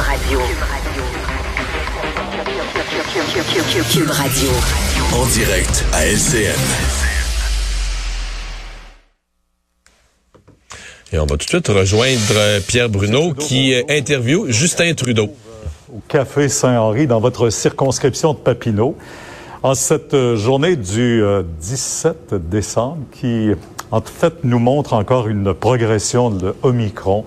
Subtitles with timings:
[0.00, 0.40] Radio.
[3.92, 4.50] Cube Radio.
[5.12, 6.54] En direct à LCN.
[11.12, 15.34] Et on va tout de suite rejoindre euh, Pierre Bruno qui euh, interview Justin Trudeau.
[15.92, 18.96] Au Café Saint-Henri, dans votre circonscription de Papineau,
[19.62, 21.22] en cette euh, journée du
[21.60, 23.50] 17 décembre, qui
[23.90, 27.24] en fait nous montre encore une progression de Omicron.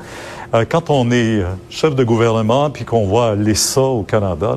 [0.69, 4.55] Quand on est chef de gouvernement puis qu'on voit l'ESA au Canada,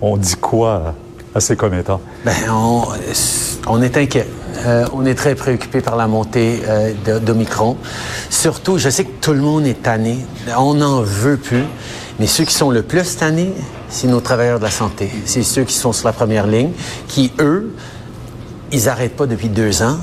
[0.00, 0.94] on, dit quoi
[1.34, 2.00] à ces commettants?
[2.24, 2.84] Ben, on,
[3.66, 4.28] on est inquiet.
[4.66, 7.76] Euh, on est très préoccupé par la montée euh, d'Omicron.
[8.30, 10.18] Surtout, je sais que tout le monde est tanné.
[10.56, 11.64] On n'en veut plus.
[12.20, 13.52] Mais ceux qui sont le plus tannés,
[13.88, 15.10] c'est nos travailleurs de la santé.
[15.24, 16.70] C'est ceux qui sont sur la première ligne,
[17.08, 17.74] qui, eux,
[18.70, 19.96] ils n'arrêtent pas depuis deux ans.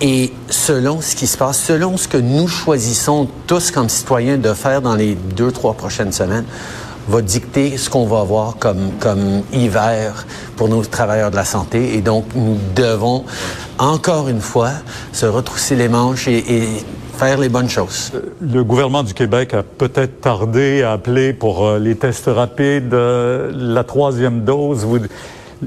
[0.00, 4.52] Et selon ce qui se passe, selon ce que nous choisissons tous comme citoyens de
[4.52, 6.44] faire dans les deux, trois prochaines semaines,
[7.08, 11.96] va dicter ce qu'on va avoir comme, comme hiver pour nos travailleurs de la santé.
[11.96, 13.24] Et donc, nous devons,
[13.78, 14.70] encore une fois,
[15.12, 16.66] se retrousser les manches et,
[17.16, 18.12] faire les bonnes choses.
[18.14, 22.94] Euh, le gouvernement du Québec a peut-être tardé à appeler pour euh, les tests rapides,
[22.94, 24.86] euh, la troisième dose.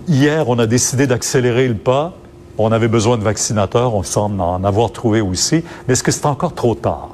[0.07, 2.13] Hier, on a décidé d'accélérer le pas.
[2.57, 5.63] On avait besoin de vaccinateurs, on semble en avoir trouvé aussi.
[5.87, 7.09] Mais est-ce que c'est encore trop tard?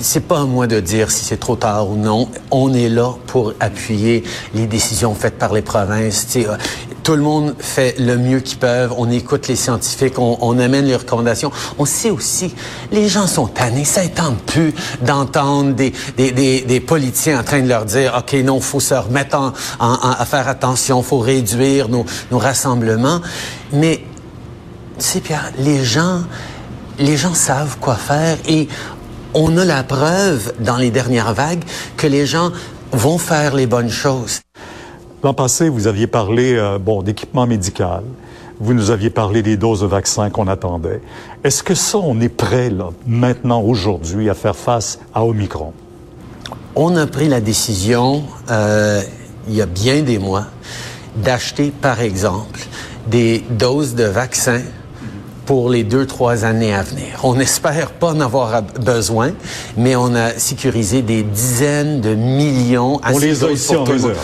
[0.00, 2.28] c'est pas à moi de dire si c'est trop tard ou non.
[2.50, 6.26] On est là pour appuyer les décisions faites par les provinces.
[6.36, 6.56] Euh,
[7.02, 8.92] tout le monde fait le mieux qu'ils peuvent.
[8.96, 11.52] On écoute les scientifiques, on, amène les recommandations.
[11.78, 12.52] On sait aussi,
[12.90, 13.84] les gens sont tannés.
[13.84, 16.32] Ça étend plus d'entendre des, des,
[16.62, 20.48] des, politiciens en train de leur dire, OK, non, faut se remettre en, à faire
[20.48, 23.20] attention, faut réduire nos, nos rassemblements.
[23.72, 24.02] Mais,
[25.04, 26.22] sais, Pierre, les gens,
[26.98, 28.68] les gens savent quoi faire et
[29.34, 31.64] on a la preuve dans les dernières vagues
[31.96, 32.52] que les gens
[32.92, 34.40] vont faire les bonnes choses.
[35.22, 38.02] L'an passé, vous aviez parlé euh, bon d'équipement médical.
[38.58, 41.02] Vous nous aviez parlé des doses de vaccins qu'on attendait.
[41.44, 45.74] Est-ce que ça, on est prêt là, maintenant, aujourd'hui, à faire face à Omicron?
[46.74, 49.02] On a pris la décision, euh,
[49.48, 50.46] il y a bien des mois,
[51.16, 52.60] d'acheter, par exemple,
[53.06, 54.62] des doses de vaccins
[55.46, 57.20] pour les deux, trois années à venir.
[57.22, 59.30] On n'espère pas en avoir besoin,
[59.76, 63.00] mais on a sécurisé des dizaines de millions.
[63.10, 64.18] On les a ici en réserve.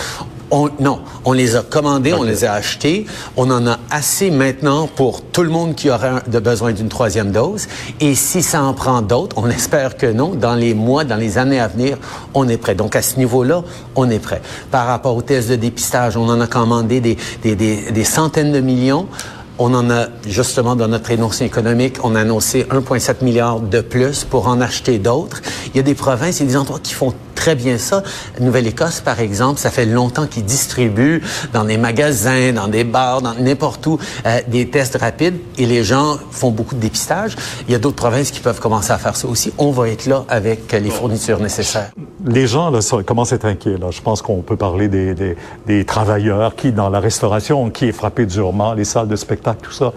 [0.55, 3.07] On, non, on les a commandés, on les a achetés.
[3.39, 7.31] On en a assez maintenant pour tout le monde qui aurait de besoin d'une troisième
[7.31, 7.69] dose.
[8.01, 11.39] Et si ça en prend d'autres, on espère que non, dans les mois, dans les
[11.39, 11.97] années à venir,
[12.35, 12.75] on est prêt.
[12.75, 13.63] Donc à ce niveau-là,
[13.97, 14.43] on est prêt.
[14.71, 18.53] Par rapport aux tests de dépistage, on en a commandé des, des, des, des centaines
[18.53, 19.07] de millions.
[19.65, 24.25] On en a, justement, dans notre énoncé économique, on a annoncé 1,7 milliard de plus
[24.25, 25.41] pour en acheter d'autres.
[25.69, 28.05] Il y a des provinces et des endroits qui font très bien ça.
[28.39, 31.21] Nouvelle-Écosse, par exemple, ça fait longtemps qu'ils distribuent
[31.53, 35.83] dans des magasins, dans des bars, dans n'importe où, euh, des tests rapides et les
[35.83, 37.35] gens font beaucoup de dépistage.
[37.67, 39.53] Il y a d'autres provinces qui peuvent commencer à faire ça aussi.
[39.59, 41.91] On va être là avec les fournitures nécessaires.
[42.25, 43.77] Les gens là, commencent à être inquiets.
[43.77, 43.91] Là.
[43.91, 45.37] Je pense qu'on peut parler des, des,
[45.67, 49.73] des travailleurs qui, dans la restauration, qui est frappé durement, les salles de spectacle tout
[49.73, 49.93] ça.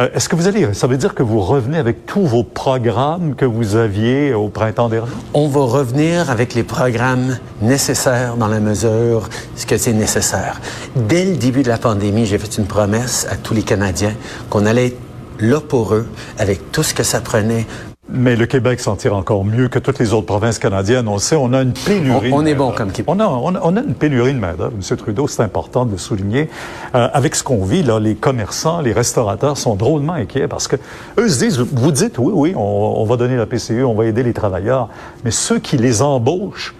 [0.00, 3.36] Euh, est-ce que vous allez, ça veut dire que vous revenez avec tous vos programmes
[3.36, 5.12] que vous aviez au printemps dernier?
[5.34, 10.60] On va revenir avec les programmes nécessaires dans la mesure ce que c'est nécessaire.
[10.96, 14.14] Dès le début de la pandémie, j'ai fait une promesse à tous les Canadiens
[14.50, 14.98] qu'on allait être
[15.38, 17.66] là pour eux avec tout ce que ça prenait
[18.08, 21.08] mais le Québec s'en tire encore mieux que toutes les autres provinces canadiennes.
[21.08, 22.30] On sait, on a une pénurie.
[22.32, 23.06] On, est bon comme Québec.
[23.08, 24.74] On a, on a, une pénurie de main-d'œuvre.
[24.74, 24.96] M.
[24.96, 26.50] Trudeau, c'est important de le souligner.
[26.94, 30.76] Euh, avec ce qu'on vit, là, les commerçants, les restaurateurs sont drôlement inquiets parce que
[31.18, 34.04] eux se disent, vous dites, oui, oui, on, on va donner la PCU, on va
[34.04, 34.88] aider les travailleurs.
[35.24, 36.74] Mais ceux qui les embauchent,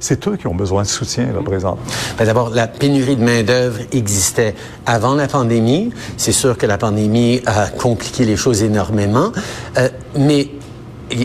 [0.00, 1.78] c'est eux qui ont besoin de soutien, là, présent.
[2.18, 4.54] Ben D'abord, la pénurie de main-d'œuvre existait
[4.84, 5.92] avant la pandémie.
[6.16, 9.32] C'est sûr que la pandémie a compliqué les choses énormément.
[9.78, 10.48] Euh, mais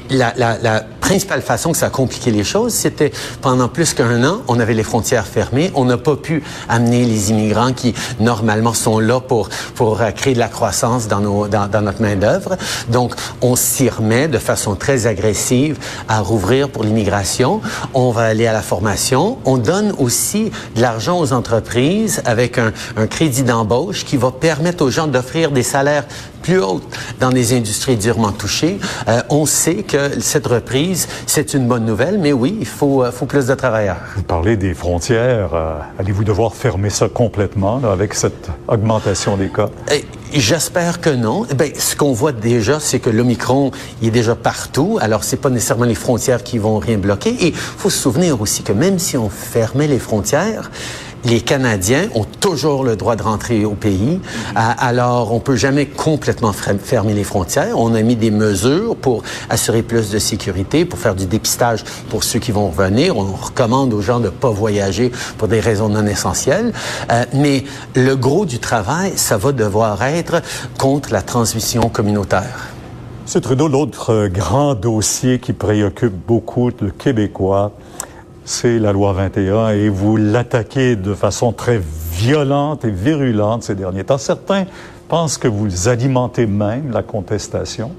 [0.10, 4.60] la, principale façon que ça a compliqué les choses, c'était pendant plus qu'un an, on
[4.60, 9.20] avait les frontières fermées, on n'a pas pu amener les immigrants qui normalement sont là
[9.20, 12.58] pour pour euh, créer de la croissance dans notre main d'œuvre.
[12.90, 17.62] Donc on s'y remet de façon très agressive à rouvrir pour l'immigration.
[17.96, 19.40] On va aller à la formation.
[19.46, 24.92] On donne aussi de l'argent aux entreprises avec un crédit d'embauche qui va permettre aux
[24.92, 26.06] gens d'offrir des salaires
[26.42, 26.84] plus haute
[27.20, 28.80] dans les industries durement touchées.
[29.08, 33.12] Euh, on sait que cette reprise, c'est une bonne nouvelle, mais oui, il faut, euh,
[33.12, 33.98] faut plus de travailleurs.
[34.16, 35.54] Vous parlez des frontières.
[35.54, 39.70] Euh, allez-vous devoir fermer ça complètement là, avec cette augmentation des cas?
[40.32, 41.46] J'espère que non.
[41.56, 43.72] Ben, ce qu'on voit déjà, c'est que l'Omicron,
[44.02, 45.00] il est déjà partout.
[45.02, 47.32] Alors, c'est pas nécessairement les frontières qui vont rien bloquer.
[47.32, 50.70] Et il faut se souvenir aussi que même si on fermait les frontières,
[51.26, 54.20] les Canadiens ont toujours le droit de rentrer au pays.
[54.56, 57.78] alors, on peut jamais complètement fermer les frontières.
[57.78, 62.24] On a mis des mesures pour assurer plus de sécurité, pour faire du dépistage pour
[62.24, 63.18] ceux qui vont revenir.
[63.18, 66.74] On recommande aux gens de pas voyager pour des raisons non essentielles.
[67.12, 67.64] Euh, mais
[67.96, 70.42] le gros du travail, ça va devoir être
[70.78, 72.70] contre la transmission communautaire.
[73.34, 73.42] M.
[73.42, 77.72] Trudeau, l'autre grand dossier qui préoccupe beaucoup de Québécois,
[78.50, 81.80] c'est la loi 21 et vous l'attaquez de façon très
[82.12, 84.18] violente et virulente ces derniers temps.
[84.18, 84.66] Certains
[85.08, 87.92] pensent que vous alimentez même la contestation.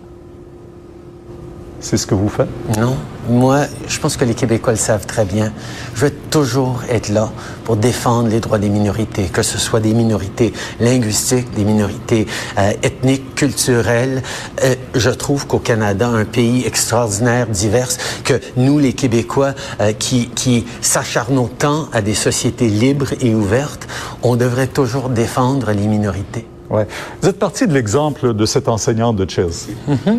[1.81, 2.49] C'est ce que vous faites?
[2.79, 2.97] Non.
[3.29, 5.53] Moi, je pense que les Québécois le savent très bien.
[5.94, 7.31] Je vais toujours être là
[7.65, 12.27] pour défendre les droits des minorités, que ce soit des minorités linguistiques, des minorités
[12.59, 14.23] euh, ethniques, culturelles.
[14.62, 17.88] Euh, je trouve qu'au Canada, un pays extraordinaire, divers,
[18.25, 23.87] que nous, les Québécois, euh, qui, qui s'acharnons tant à des sociétés libres et ouvertes,
[24.23, 26.47] on devrait toujours défendre les minorités.
[26.69, 26.87] Ouais.
[27.23, 29.73] Vous êtes parti de l'exemple de cette enseignante de Chelsea.
[29.88, 30.19] Mm-hmm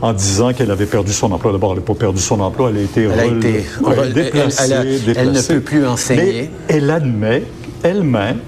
[0.00, 1.52] en disant qu'elle avait perdu son emploi.
[1.52, 3.08] D'abord, elle n'a pas perdu son emploi, elle a été,
[4.14, 4.72] déplacée,
[5.16, 6.22] elle, ne peut plus enseigner.
[6.22, 7.42] Mais elle admet
[7.82, 8.38] elle-même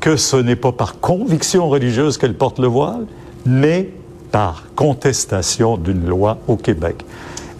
[0.00, 3.06] que ce n'est pas par conviction religieuse qu'elle porte le voile,
[3.46, 3.90] mais
[4.30, 7.04] par contestation d'une loi au Québec.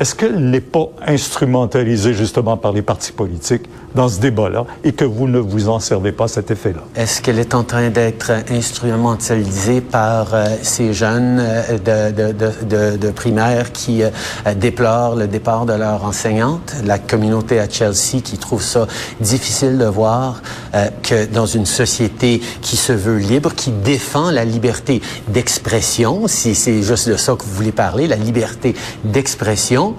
[0.00, 5.04] Est-ce qu'elle n'est pas instrumentalisée justement par les partis politiques dans ce débat-là et que
[5.04, 6.82] vous ne vous en servez pas cet effet-là?
[6.96, 13.10] Est-ce qu'elle est en train d'être instrumentalisée par euh, ces jeunes euh, de, de, de,
[13.10, 14.10] primaire qui euh,
[14.56, 16.74] déplorent le départ de leur enseignante?
[16.84, 18.86] La communauté à Chelsea qui trouve ça
[19.20, 20.42] difficile de voir
[21.02, 26.82] que dans une société qui se veut libre, qui défend la liberté d'expression, si c'est
[26.82, 28.74] juste de ça que vous voulez parler, la liberté
[29.04, 29.94] d'expression,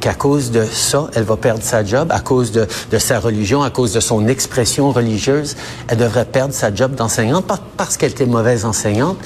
[0.00, 2.66] qu'à cause de ça, elle va perdre sa job, à cause de,
[2.98, 5.56] sa religion, à cause de son expression religieuse,
[5.88, 9.18] elle devrait perdre sa job d'enseignante, pas parce qu'elle était mauvaise enseignante,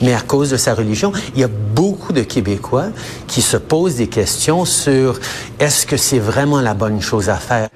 [0.00, 1.12] mais à cause de sa religion.
[1.34, 2.86] Il y a beaucoup de Québécois
[3.26, 5.18] qui se posent des questions sur
[5.58, 7.68] est-ce que c'est vraiment la bonne chose à faire.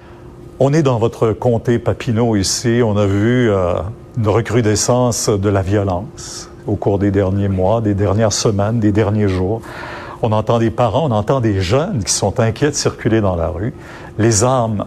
[0.60, 2.80] On est dans votre comté Papineau ici.
[2.84, 3.74] On a vu euh,
[4.16, 9.28] une recrudescence de la violence au cours des derniers mois, des dernières semaines, des derniers
[9.28, 9.60] jours.
[10.22, 13.48] On entend des parents, on entend des jeunes qui sont inquiets de circuler dans la
[13.48, 13.74] rue.
[14.18, 14.84] Les armes,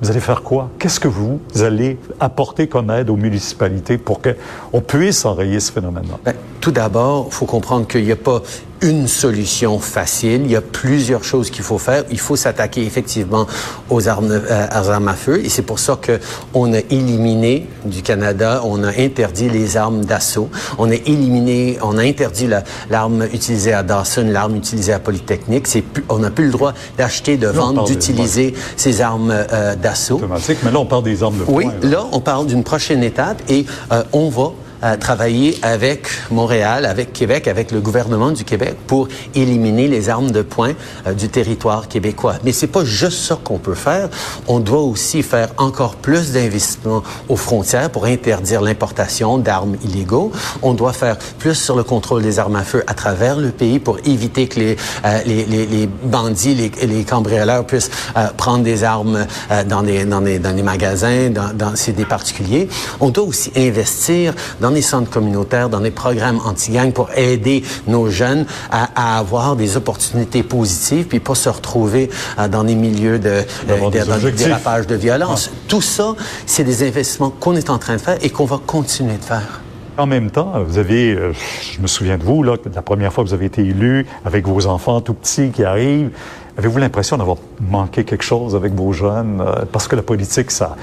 [0.00, 0.68] vous allez faire quoi?
[0.78, 6.18] Qu'est-ce que vous allez apporter comme aide aux municipalités pour qu'on puisse enrayer ce phénomène-là?
[6.24, 8.42] Ben, tout d'abord, il faut comprendre qu'il n'y a pas
[8.82, 10.42] une solution facile.
[10.44, 12.04] Il y a plusieurs choses qu'il faut faire.
[12.10, 13.46] Il faut s'attaquer effectivement
[13.88, 15.44] aux armes, euh, armes à feu.
[15.44, 16.18] Et c'est pour ça que
[16.52, 20.48] on a éliminé du Canada, on a interdit les armes d'assaut.
[20.78, 22.48] On a éliminé, on a interdit
[22.90, 25.68] l'arme utilisée à Dawson, l'arme utilisée à Polytechnique.
[26.08, 30.20] On n'a plus le droit d'acheter, de vendre, d'utiliser ces armes euh, d'assaut.
[30.64, 31.54] Mais là, on parle des armes de poing.
[31.54, 34.52] Oui, là, on parle d'une prochaine étape et euh, on va
[34.82, 40.32] à travailler avec Montréal, avec Québec, avec le gouvernement du Québec pour éliminer les armes
[40.32, 40.72] de poing
[41.06, 42.34] euh, du territoire québécois.
[42.44, 44.08] Mais c'est pas juste ça qu'on peut faire.
[44.48, 50.32] On doit aussi faire encore plus d'investissements aux frontières pour interdire l'importation d'armes illégaux.
[50.62, 53.78] On doit faire plus sur le contrôle des armes à feu à travers le pays
[53.78, 58.64] pour éviter que les, euh, les, les, les, bandits, les, les cambrioleurs puissent euh, prendre
[58.64, 59.26] des armes
[59.68, 62.68] dans, des, dans, des, dans des magasins, dans, dans des particuliers.
[63.00, 68.10] On doit aussi investir dans des centres communautaires, dans des programmes anti-gang pour aider nos
[68.10, 73.28] jeunes à, avoir des opportunités positives, puis pas se retrouver euh, dans des milieux de,
[73.28, 75.50] euh, des dans des dérapages de violence.
[75.68, 76.14] Tout ça,
[76.46, 79.60] c'est des investissements qu'on est en train de faire et qu'on va continuer de faire.
[79.98, 81.32] En même temps, vous avez, euh,
[81.70, 84.46] je me souviens de vous, là, la première fois que vous avez été élu, avec
[84.46, 86.10] vos enfants tout petits qui arrivent,
[86.58, 89.42] avez-vous l'impression d'avoir manqué quelque chose avec vos jeunes?
[89.72, 90.76] parce que la politique, ça...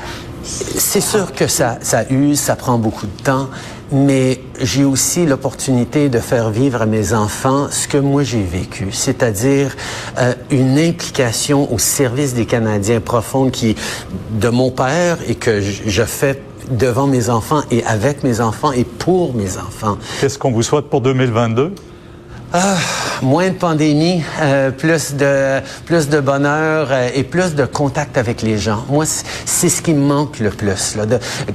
[0.43, 3.47] C'est sûr que ça, ça use, ça prend beaucoup de temps
[3.91, 8.89] mais j'ai aussi l'opportunité de faire vivre à mes enfants ce que moi j'ai vécu,
[8.91, 9.75] c'est-à-dire
[10.19, 13.75] euh, une implication au service des Canadiens profonde qui
[14.31, 18.83] de mon père et que je fais devant mes enfants et avec mes enfants et
[18.83, 19.97] pour mes enfants.
[20.21, 21.73] Qu'est-ce qu'on vous souhaite pour 2022?
[22.53, 22.77] Ah,
[23.21, 28.41] moins de pandémie, euh, plus de plus de bonheur euh, et plus de contact avec
[28.41, 28.85] les gens.
[28.89, 30.95] Moi, c'est ce qui me manque le plus.
[30.95, 31.05] Là,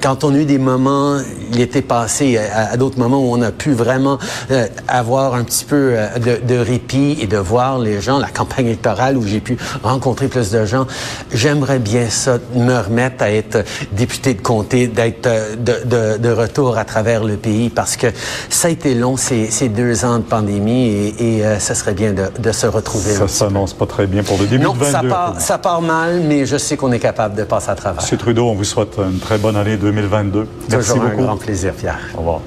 [0.02, 1.18] quand on a eu des moments,
[1.52, 4.18] l'été passé, à, d'autres moments où on a pu vraiment
[4.50, 8.66] euh, avoir un petit peu de, de, répit et de voir les gens, la campagne
[8.66, 10.86] électorale où j'ai pu rencontrer plus de gens,
[11.32, 15.28] j'aimerais bien ça, me remettre à être député de comté, d'être
[15.58, 18.08] de, de, de, retour à travers le pays parce que
[18.48, 22.12] ça a été long ces, ces deux ans de pandémie et, et ça serait bien
[22.12, 23.12] de, de se retrouver.
[23.12, 24.90] Ça s'annonce pas très bien pour le début non, de 22.
[24.92, 28.02] Ça part, ça part mal, mais je sais qu'on est capable de passer à travers.
[28.02, 30.46] Monsieur Trudeau, on vous souhaite une très bonne année 2022.
[30.70, 31.22] Merci Toujours beaucoup.
[31.22, 31.98] un grand plaisir, Pierre.
[32.14, 32.40] Au revoir.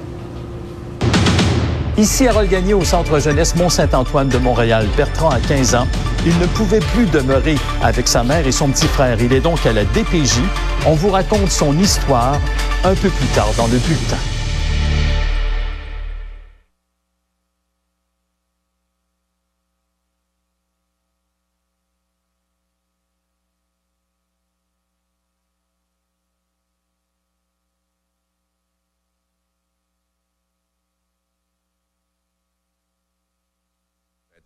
[1.96, 4.86] Ici, Harold Gagné au Centre Jeunesse Mont-Saint-Antoine de Montréal.
[4.96, 5.86] Bertrand a 15 ans.
[6.24, 9.16] Il ne pouvait plus demeurer avec sa mère et son petit frère.
[9.20, 10.38] Il est donc à la DPJ.
[10.86, 12.36] On vous raconte son histoire
[12.84, 14.16] un peu plus tard dans le bulletin.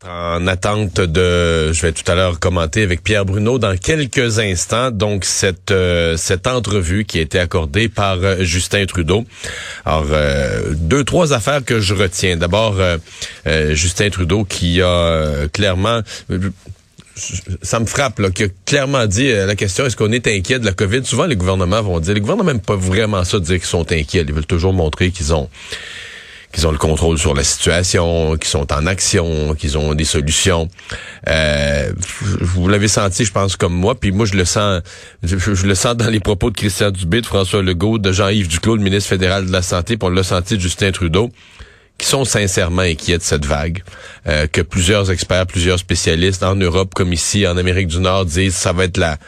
[0.09, 4.91] En attente de, je vais tout à l'heure commenter avec Pierre Bruno dans quelques instants,
[4.91, 9.25] donc cette euh, cette entrevue qui a été accordée par euh, Justin Trudeau.
[9.85, 12.37] Alors euh, deux trois affaires que je retiens.
[12.37, 12.77] D'abord
[13.47, 16.01] Justin Trudeau qui a clairement
[17.63, 20.65] ça me frappe, là, qui a clairement dit la question est-ce qu'on est inquiet de
[20.65, 21.05] la COVID?
[21.05, 24.25] Souvent, les gouvernements vont dire, les gouvernements n'aiment pas vraiment ça dire qu'ils sont inquiets.
[24.27, 25.49] Ils veulent toujours montrer qu'ils ont
[26.53, 30.69] qu'ils ont le contrôle sur la situation, qu'ils sont en action, qu'ils ont des solutions.
[31.29, 31.93] Euh,
[32.41, 34.83] vous l'avez senti, je pense, comme moi, puis moi je le sens,
[35.23, 38.77] je, le sens dans les propos de Christian Dubé, de François Legault, de Jean-Yves Duclos,
[38.77, 41.31] le ministre fédéral de la Santé, puis on l'a senti de Justin Trudeau
[41.99, 43.85] qui sont sincèrement inquiets de cette vague,
[44.27, 48.57] euh, que plusieurs experts, plusieurs spécialistes en Europe comme ici, en Amérique du Nord, disent
[48.57, 49.19] ça va être la,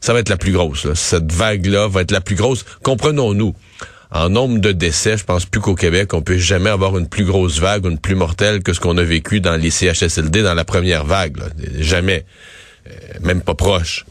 [0.00, 0.84] ça va être la plus grosse.
[0.84, 0.94] Là.
[0.94, 2.64] Cette vague-là va être la plus grosse.
[2.82, 3.54] Comprenons-nous
[4.12, 7.24] en nombre de décès, je pense plus qu'au Québec, on peut jamais avoir une plus
[7.24, 10.64] grosse vague une plus mortelle que ce qu'on a vécu dans les CHSLD dans la
[10.64, 11.38] première vague.
[11.78, 12.24] Jamais.
[12.88, 12.90] Euh,
[13.20, 14.04] même pas proche.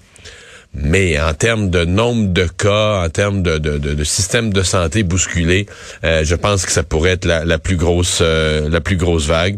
[0.73, 4.61] Mais en termes de nombre de cas, en termes de, de, de, de système de
[4.61, 5.65] santé bousculé,
[6.03, 9.25] euh, je pense que ça pourrait être la, la plus grosse euh, la plus grosse
[9.25, 9.57] vague.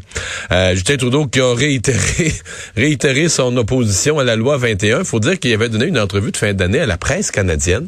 [0.51, 2.32] Euh, Justin Trudeau qui a réitéré,
[2.77, 5.00] réitéré son opposition à la loi 21.
[5.00, 7.88] Il faut dire qu'il avait donné une entrevue de fin d'année à la presse canadienne.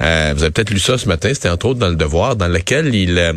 [0.00, 2.48] Euh, vous avez peut-être lu ça ce matin, c'était entre autres dans le Devoir, dans
[2.48, 3.32] lequel il euh,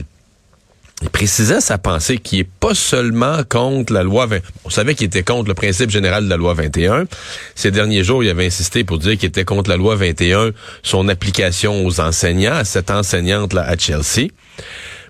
[1.01, 4.39] il précisait sa pensée qui est pas seulement contre la loi 20.
[4.65, 7.05] On savait qu'il était contre le principe général de la loi 21.
[7.55, 10.51] Ces derniers jours, il avait insisté pour dire qu'il était contre la loi 21,
[10.83, 14.27] son application aux enseignants, à cette enseignante là à Chelsea.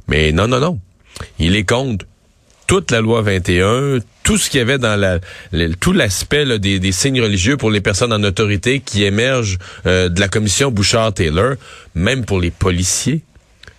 [0.08, 0.80] Mais non, non, non.
[1.40, 2.06] Il est contre
[2.68, 5.18] toute la loi 21, tout ce qu'il y avait dans la,
[5.80, 10.20] tout l'aspect des, des, signes religieux pour les personnes en autorité qui émergent euh, de
[10.20, 11.56] la commission Bouchard-Taylor,
[11.96, 13.24] même pour les policiers,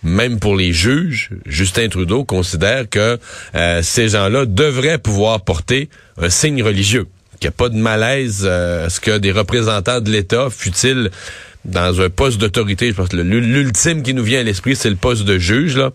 [0.03, 3.19] même pour les juges, Justin Trudeau considère que
[3.55, 7.07] euh, ces gens-là devraient pouvoir porter un signe religieux,
[7.39, 11.11] qu'il n'y a pas de malaise euh, à ce que des représentants de l'État, fut-il
[11.63, 14.95] dans un poste d'autorité, je pense que l'ultime qui nous vient à l'esprit, c'est le
[14.95, 15.91] poste de juge, là.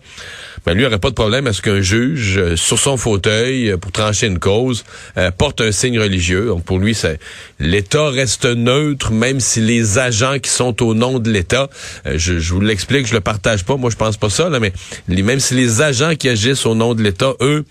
[0.67, 3.77] Ben, lui, n'aurait pas de problème à ce qu'un juge, euh, sur son fauteuil, euh,
[3.77, 4.83] pour trancher une cause,
[5.17, 6.47] euh, porte un signe religieux.
[6.47, 7.21] Donc, pour lui, c'est
[7.57, 11.69] l'État reste neutre, même si les agents qui sont au nom de l'État,
[12.05, 14.73] je, je, vous l'explique, je le partage pas, moi, je pense pas ça, là, mais
[15.07, 17.63] même si les agents qui agissent au nom de l'État, eux,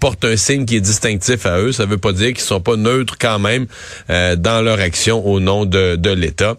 [0.00, 2.76] portent un signe qui est distinctif à eux, ça veut pas dire qu'ils sont pas
[2.76, 3.66] neutres quand même
[4.08, 6.56] dans leur action au nom de, de l'État.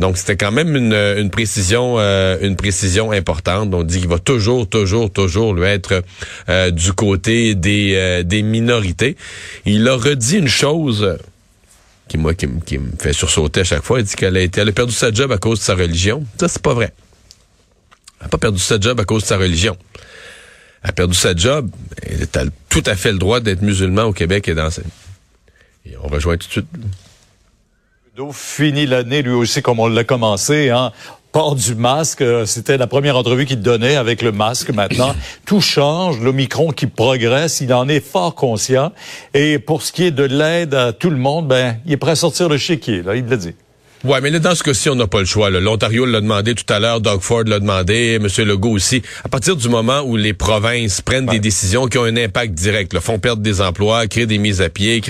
[0.00, 3.72] Donc, c'était quand même une, une précision, une précision importante.
[3.72, 6.02] On dit qu'il va toujours, toujours, toujours lui être
[6.48, 9.16] euh, du côté des, euh, des minorités.
[9.64, 11.16] Il a redit une chose
[12.08, 14.00] qui moi qui, qui, me fait sursauter à chaque fois.
[14.00, 16.24] Il dit qu'elle a été, elle a perdu sa job à cause de sa religion.
[16.38, 16.92] Ça c'est pas vrai.
[18.20, 19.76] Elle n'a pas perdu sa job à cause de sa religion.
[20.82, 21.70] Elle a perdu sa job.
[22.02, 24.68] Elle a tout à fait le droit d'être musulman au Québec et dans
[25.86, 26.66] Et on rejoint tout de suite.
[28.14, 30.92] Trudeau finit l'année lui aussi comme on l'a commencé, hein,
[31.34, 32.22] port du masque.
[32.22, 35.16] Euh, c'était la première entrevue qu'il donnait avec le masque maintenant.
[35.44, 36.20] Tout change.
[36.20, 38.92] L'Omicron qui progresse, il en est fort conscient.
[39.34, 42.12] Et pour ce qui est de l'aide à tout le monde, ben, il est prêt
[42.12, 43.54] à sortir le chéquier, là, il l'a dit.
[44.04, 45.48] Ouais, mais là, dans ce cas-ci, on n'a pas le choix.
[45.48, 48.28] L'Ontario l'a demandé tout à l'heure, Doug Ford l'a demandé, M.
[48.46, 49.00] Legault aussi.
[49.24, 52.92] À partir du moment où les provinces prennent des décisions qui ont un impact direct,
[52.92, 55.00] là, font perdre des emplois, créent des mises à pied,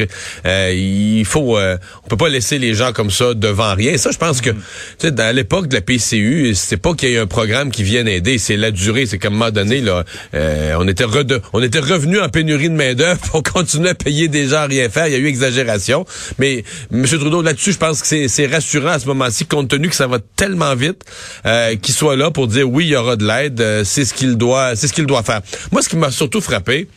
[0.46, 3.96] euh, il faut, euh, on peut pas laisser les gens comme ça devant rien.
[3.96, 4.98] Ça, je pense que, mm-hmm.
[5.00, 7.82] tu sais, à l'époque de la PCU, c'est pas qu'il y ait un programme qui
[7.82, 9.06] vienne aider, c'est la durée.
[9.06, 11.04] C'est qu'à un moment donné, là, euh, on était
[11.52, 14.66] on était revenu en pénurie de main d'œuvre, pour continuer à payer des gens à
[14.66, 15.08] rien faire.
[15.08, 16.06] Il y a eu exagération,
[16.38, 17.04] mais M.
[17.06, 20.18] Trudeau là-dessus, je pense que c'est rassurant à ce moment-ci, compte tenu que ça va
[20.36, 21.02] tellement vite,
[21.46, 24.14] euh, qu'il soit là pour dire oui, il y aura de l'aide, euh, c'est ce
[24.14, 25.40] qu'il doit, c'est ce qu'il doit faire.
[25.72, 26.88] Moi, ce qui m'a surtout frappé,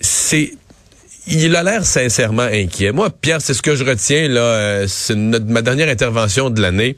[0.00, 0.52] c'est
[1.28, 2.90] il a l'air sincèrement inquiet.
[2.90, 4.40] Moi, Pierre, c'est ce que je retiens là.
[4.40, 6.96] Euh, c'est ma dernière intervention de l'année.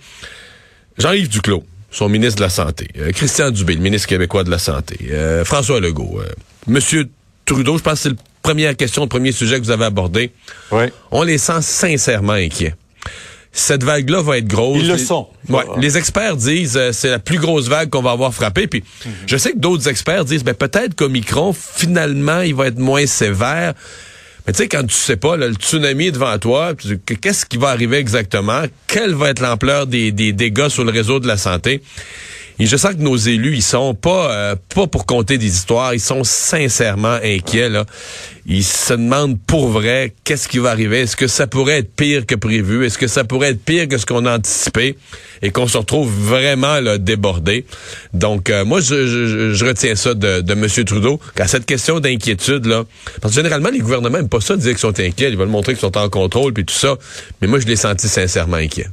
[0.97, 2.89] Jean-Yves Duclos, son ministre de la Santé.
[3.15, 4.99] Christian Dubé, le ministre québécois de la Santé.
[5.45, 6.23] François Legault.
[6.67, 7.09] Monsieur
[7.45, 10.31] Trudeau, je pense que c'est la première question, le premier sujet que vous avez abordé.
[10.71, 10.85] Oui.
[11.11, 12.75] On les sent sincèrement inquiets
[13.55, 14.79] cette vague-là va être grosse.
[14.81, 15.29] Ils le sont.
[15.49, 18.67] Ouais, les experts disent euh, c'est la plus grosse vague qu'on va avoir frappée.
[18.67, 19.13] Puis mhm.
[19.27, 23.75] je sais que d'autres experts disent ben peut-être qu'Omicron finalement il va être moins sévère.
[24.47, 26.73] Mais tu sais quand tu sais pas le tsunami est devant toi,
[27.21, 28.65] qu'est-ce qui va arriver exactement?
[28.89, 31.81] Quelle va être l'ampleur des, des dégâts sur le réseau de la santé?
[32.59, 35.93] Et je sens que nos élus, ils sont pas euh, pas pour compter des histoires,
[35.93, 37.69] ils sont sincèrement inquiets.
[38.47, 41.01] Ils se demandent pour vrai qu'est-ce qui va arriver.
[41.01, 42.85] Est-ce que ça pourrait être pire que prévu?
[42.85, 44.97] Est-ce que ça pourrait être pire que ce qu'on a anticipé?
[45.43, 47.65] Et qu'on se retrouve vraiment là, débordé
[48.13, 50.67] Donc euh, moi, je, je, retiens ça de, de M.
[50.85, 52.85] Trudeau qu'à cette question d'inquiétude là,
[53.21, 55.49] parce que généralement les gouvernements n'aiment pas ça, de dire qu'ils sont inquiets, ils veulent
[55.49, 56.97] montrer qu'ils sont en contrôle puis tout ça.
[57.41, 58.87] Mais moi, je l'ai senti sincèrement inquiet.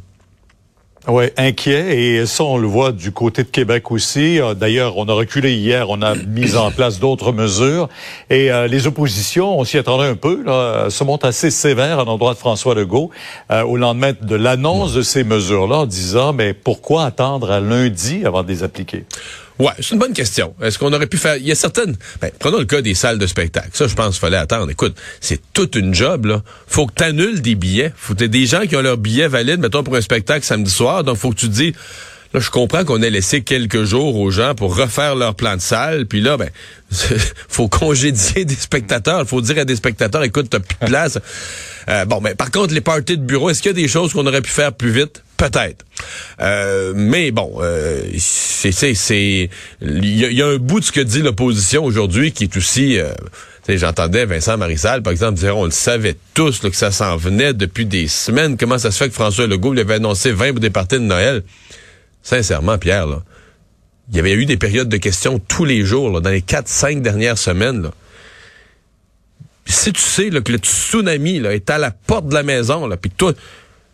[1.07, 1.97] Oui, inquiet.
[1.97, 4.39] Et ça, on le voit du côté de Québec aussi.
[4.39, 7.89] Euh, d'ailleurs, on a reculé hier, on a mis en place d'autres mesures.
[8.29, 12.05] Et euh, les oppositions, on s'y attendait un peu, là, se montrent assez sévères à
[12.05, 13.09] l'endroit de François Legault
[13.49, 18.23] euh, au lendemain de l'annonce de ces mesures-là, en disant, mais pourquoi attendre à lundi
[18.23, 19.05] avant de les appliquer?
[19.59, 20.55] Ouais, c'est une bonne question.
[20.61, 21.37] Est-ce qu'on aurait pu faire...
[21.37, 21.95] Il y a certaines...
[22.19, 23.69] Ben, prenons le cas des salles de spectacle.
[23.73, 24.71] Ça, je pense qu'il fallait attendre.
[24.71, 26.41] Écoute, c'est toute une job, là.
[26.67, 27.93] Faut que tu annules des billets.
[27.95, 31.03] Faut que des gens qui ont leurs billets valides, mettons, pour un spectacle samedi soir.
[31.03, 31.73] Donc, faut que tu dis...
[32.33, 35.61] Là, je comprends qu'on ait laissé quelques jours aux gens pour refaire leur plan de
[35.61, 36.05] salle.
[36.05, 36.49] Puis là, ben,
[37.49, 39.27] faut congédier des spectateurs.
[39.27, 41.19] Faut dire à des spectateurs, écoute, t'as plus de place.
[41.89, 44.13] Euh, bon, mais par contre, les parties de bureau, est-ce qu'il y a des choses
[44.13, 45.23] qu'on aurait pu faire plus vite?
[45.41, 45.85] Peut-être.
[46.39, 49.49] Euh, mais bon, euh, c'est c'est
[49.81, 53.11] il y, a un bout de ce que dit l'opposition aujourd'hui qui est aussi euh,
[53.67, 57.87] J'entendais Vincent Marissal, par exemple, dire on le savait tous que ça s'en venait depuis
[57.87, 58.55] des semaines.
[58.55, 61.41] Comment ça se fait que François Legault avait annoncé 20 pour des de Noël?
[62.21, 63.23] Sincèrement, Pierre, là,
[64.11, 67.01] il y avait eu des périodes de questions tous les jours, là, dans les 4-5
[67.01, 67.81] dernières semaines.
[67.81, 67.91] Là.
[69.65, 72.85] si tu sais là, que le tsunami là, est à la porte de la maison,
[72.85, 73.33] là, puis toi,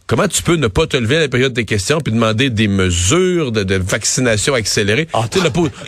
[0.08, 2.70] Comment tu peux ne pas te lever à la période des questions puis demander des
[2.70, 5.10] mesures de, vaccination accélérée?
[5.12, 5.26] Ah,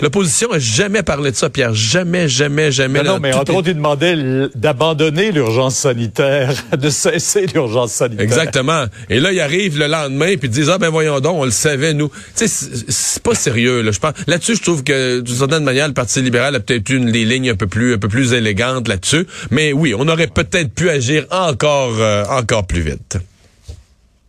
[0.02, 1.74] L'opposition a jamais parlé de ça, Pierre.
[1.74, 3.02] Jamais, jamais, jamais.
[3.02, 8.26] Non, mais entre autres, il demandait d'abandonner l'urgence sanitaire, de cesser l'urgence sanitaire.
[8.26, 8.88] Exactement.
[9.10, 11.94] Et là, il arrive le lendemain puis disent, ah ben voyons donc, on le savait,
[11.94, 12.10] nous.
[12.36, 13.82] Tu sais, c'est pas sérieux.
[13.82, 13.94] Là.
[13.94, 17.10] Je pense, là-dessus, je trouve que d'une certaine manière, le Parti libéral a peut-être une
[17.10, 19.26] des lignes un peu plus, un peu plus élégantes là-dessus.
[19.50, 23.18] Mais oui, on aurait peut-être pu agir encore, euh, encore plus vite.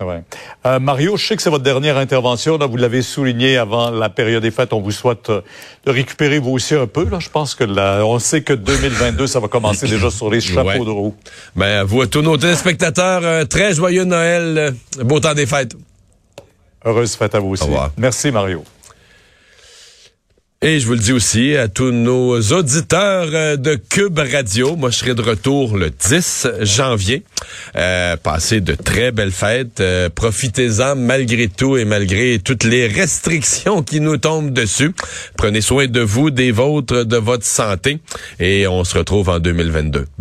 [0.00, 0.22] Ouais.
[0.64, 2.56] Euh, Mario, je sais que c'est votre dernière intervention.
[2.56, 4.72] Là, vous l'avez souligné avant la période des fêtes.
[4.72, 5.42] On vous souhaite euh,
[5.84, 7.06] de récupérer vous aussi un peu.
[7.08, 10.40] Là, je pense que là, on sait que 2022, ça va commencer déjà sur les
[10.40, 11.14] chapeaux de roue.
[11.54, 14.58] Ben, vous à tous nos téléspectateurs, un très joyeux Noël,
[14.98, 15.76] euh, beau temps des fêtes.
[16.84, 17.68] Heureuse fête à vous aussi.
[17.98, 18.64] Merci Mario.
[20.62, 24.90] Et je vous le dis aussi à tous nos auditeurs euh, de Cube Radio, moi
[24.90, 27.22] je serai de retour le 10 janvier.
[27.76, 33.82] Euh, passez de très belles fêtes, euh, profitez-en malgré tout et malgré toutes les restrictions
[33.82, 34.92] qui nous tombent dessus.
[35.38, 37.98] Prenez soin de vous, des vôtres, de votre santé
[38.38, 40.08] et on se retrouve en 2022.